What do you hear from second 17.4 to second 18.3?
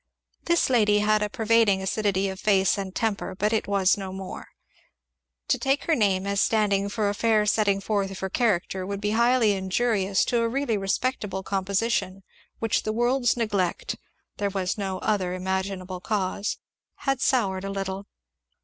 a little.